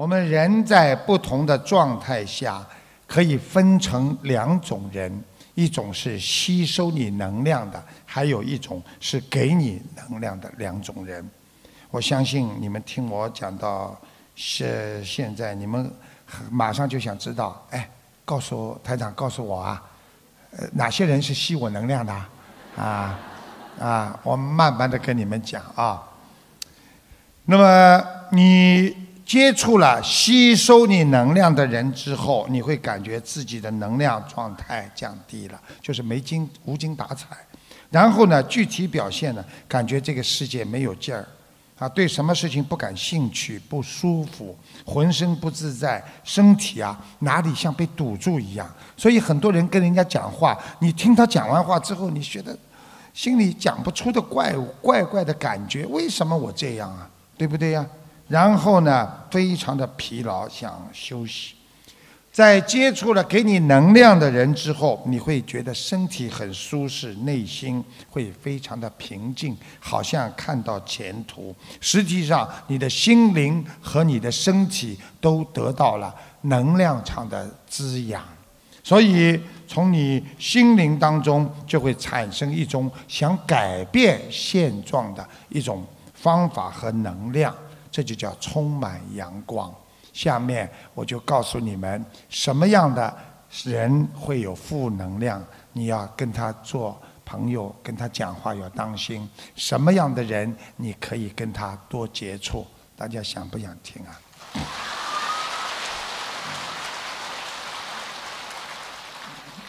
[0.00, 2.66] 我们人在不同的状态下，
[3.06, 5.12] 可以分成两种人：
[5.54, 11.22] 一种是吸收你能量的，还有一种是给你能量的两种人。
[11.90, 13.94] 我相信你们听我讲到
[14.34, 15.92] 是现在，你们
[16.50, 17.86] 马上就想知道，哎，
[18.24, 19.82] 告诉台长，告诉我啊，
[20.72, 22.24] 哪些人是吸我能量的？
[22.74, 23.20] 啊
[23.78, 26.02] 啊，我慢慢的跟你们讲啊。
[27.44, 28.69] 那么你
[29.30, 37.28] 接触了吸收你能量的人之后，你会感觉自己的能量状态降低了，就是没精无精打采。
[37.90, 41.24] 然后呢，具体表现呢，感觉这个世界没有劲儿。
[41.78, 48.68] 啊，对什么事情不感兴趣，不舒服，浑身不自在，身体啊哪里像被堵住一样。
[48.96, 52.58] 所以很多人跟人家讲话，你听他讲完话之后，你觉得
[53.14, 54.52] 心里讲不出的怪
[54.82, 55.86] 怪怪的感觉。
[55.86, 57.08] 为什么我这样啊？
[57.38, 57.86] 对不对呀？
[58.30, 61.54] 然后呢，非常的疲劳，想休息。
[62.32, 71.52] 在接触了给你能量的人之后，你会觉得身体很舒适，内心会非常的平静，好像看到前途。
[71.80, 78.22] 实际上，你的心灵和你的身体都得到了能量场的滋养，
[78.84, 85.84] 所以从你心灵当中就会产生一种想改变现状的一种
[86.14, 87.52] 方法和能量，
[87.90, 89.74] 这就叫充满阳光。
[90.12, 93.16] 下面我就告诉你们，什么样的
[93.64, 99.28] 人会有负能量，你要跟他做朋友，跟他讲话要当心。
[99.54, 102.66] 什么样的人你可以跟他多接触？
[102.96, 104.20] 大家想不想听啊？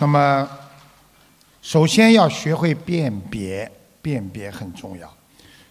[0.00, 0.48] 那么，
[1.62, 3.70] 首先要学会辨别，
[4.02, 5.08] 辨别很重要。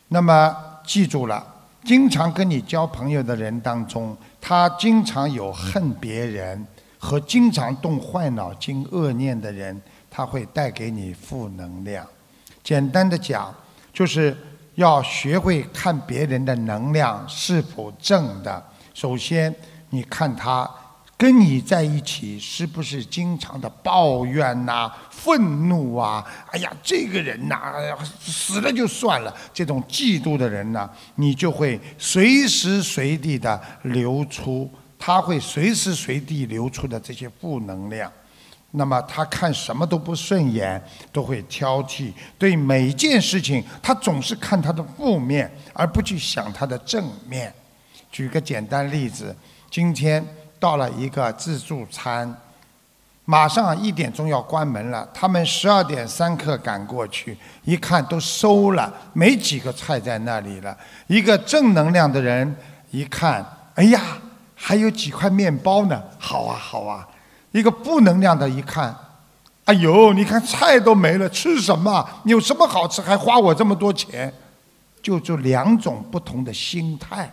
[0.07, 1.45] 那么记住了，
[1.83, 4.15] 经常跟你交朋友的人当中。
[4.39, 6.65] 他经常有恨别人
[6.97, 12.05] 和经常动坏脑筋、恶念的人，他会带给你负能量。
[12.63, 13.53] 简单的讲，
[13.93, 14.35] 就是
[14.75, 18.63] 要学会看别人的能量是否正的。
[18.93, 19.53] 首先，
[19.89, 20.69] 你看他。
[21.23, 26.21] 跟你在一起是不是经常的抱怨呐、愤怒啊？
[26.51, 27.73] 哎呀，这个人呐，
[28.19, 29.33] 死了就算了。
[29.53, 34.69] 这种嫉妒的人呢，你就会随时随地的流出，
[34.99, 38.11] 他会随时随地流出的这些负能量。
[38.71, 40.83] 那么他看什么都不顺眼，
[41.13, 47.53] 都会挑剔，对每件事情他总是看他的负面，而不去想他的正面。
[48.11, 49.33] 举个简单例子，
[49.71, 50.21] 今天。
[50.63, 52.33] 到了一个自助餐，
[53.25, 55.05] 马上一点钟要关门了。
[55.13, 60.73] 他们十二点三刻赶过去，一看都收了，没几个菜在那里了。
[61.07, 62.55] 一个正能量的人
[62.91, 64.01] 一看，哎呀，
[64.55, 67.05] 还有几块面包呢，好啊好啊。
[67.51, 68.95] 一个负能量的一看，
[69.65, 72.07] 哎呦，你看菜都没了，吃什么？
[72.23, 73.01] 有什么好吃？
[73.01, 74.33] 还花我这么多钱？
[75.01, 77.29] 就这两种不同的心态。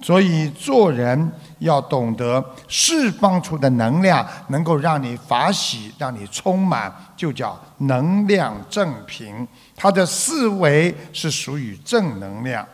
[0.00, 1.32] 所以做人
[1.62, 9.46] 要懂得释放出的能量，能够让你法喜，让你充满，就叫能量正平。
[9.74, 12.66] 他的思维是属于正能量，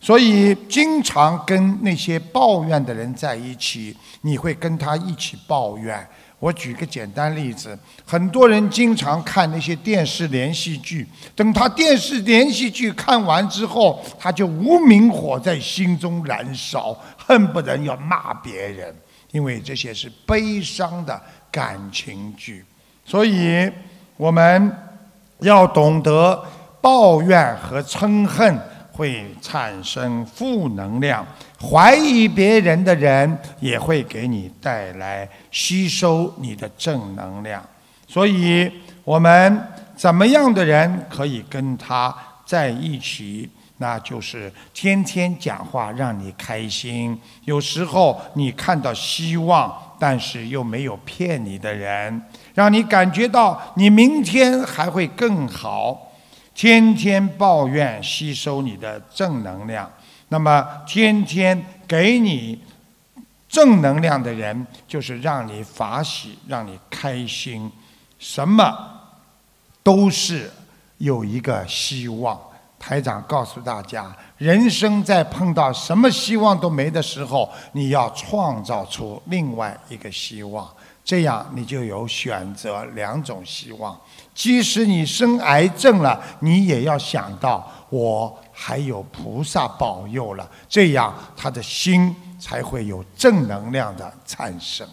[0.00, 6.08] 所以经常跟那些抱怨的人在一起，你会跟他一起抱怨。
[6.40, 11.06] 我举个简单例子，很多人经常看那些电视连续剧，
[11.36, 18.92] 等他电视连续剧看完之后，他就无名火在心中燃烧，恨不得要骂别人，
[19.32, 21.20] 因为这些是悲伤的
[21.52, 22.64] 感情剧。
[23.04, 23.70] 所以
[24.16, 24.76] 我们
[25.40, 26.42] 要懂得
[26.80, 28.58] 抱怨和嗔恨。
[28.92, 31.26] 会产生负能量，
[31.60, 37.62] 怀疑别人的人也会给你带来吸收你的正能量。
[38.08, 38.70] 所以，
[39.04, 39.60] 我们
[39.94, 42.14] 怎么样的人可以跟他
[42.46, 43.48] 在一起？
[43.76, 56.10] 那就是天天讲话让你开心，有时候你看到希望，但是又没有骗你的人，让你感觉到你明天还会更好。
[56.54, 59.90] 天天抱怨吸收你的正能量，
[60.30, 62.60] 那么天天给你
[63.48, 67.70] 正能量的人，就是让你法喜，让你开心，
[68.18, 68.74] 什么
[69.82, 70.50] 都是
[70.98, 72.40] 有一个希望。
[72.78, 80.66] 台长告诉大家，人生在碰到什么希望都没的时候，你要创造出另外一个希望，
[81.04, 83.94] 这样你就有选择两种希望。
[84.34, 94.86] 即使你生癌症了，你也要想到我还有菩萨保佑了，这样他的心才会有正能量的产生。